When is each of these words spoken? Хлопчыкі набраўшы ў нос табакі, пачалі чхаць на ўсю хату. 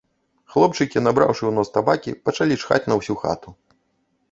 Хлопчыкі 0.53 1.03
набраўшы 1.07 1.43
ў 1.47 1.51
нос 1.59 1.69
табакі, 1.77 2.15
пачалі 2.31 2.59
чхаць 2.65 2.83
на 2.91 2.99
ўсю 3.03 3.21
хату. 3.23 3.49